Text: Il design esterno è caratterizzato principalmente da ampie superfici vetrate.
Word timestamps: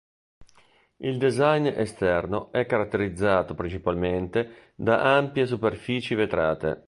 Il 0.97 1.19
design 1.19 1.67
esterno 1.67 2.51
è 2.51 2.65
caratterizzato 2.65 3.53
principalmente 3.53 4.71
da 4.73 5.15
ampie 5.15 5.45
superfici 5.45 6.15
vetrate. 6.15 6.79